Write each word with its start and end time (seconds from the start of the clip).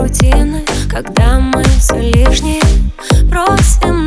рутины 0.00 0.64
Когда 0.88 1.38
мы 1.38 1.62
все 1.78 1.98
лишние, 1.98 2.60
просим. 3.28 3.99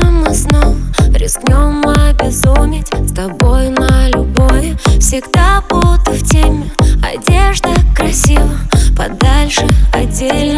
рискнем 0.00 0.24
мы 0.24 0.34
снова, 0.34 0.76
рискнем 1.14 1.82
обезуметь 1.88 2.88
С 2.88 3.12
тобой 3.12 3.68
на 3.70 4.08
любое, 4.08 4.76
всегда 4.98 5.62
буду 5.68 6.12
в 6.12 6.22
теме 6.28 6.70
Одежда 7.02 7.70
красива, 7.94 8.58
подальше 8.96 9.66
отдельно 9.92 10.49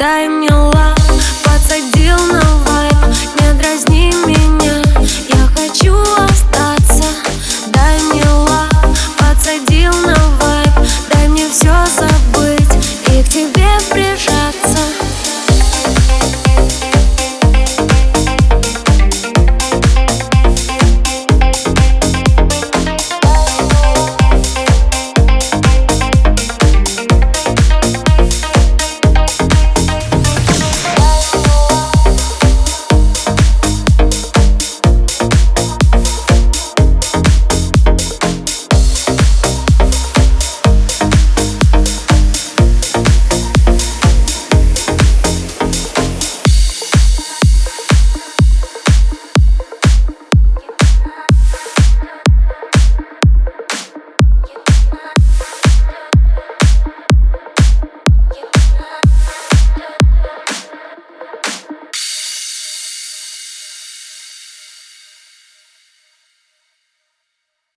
Дай 0.00 0.30
мне 0.30 0.50
лайк 0.50 0.79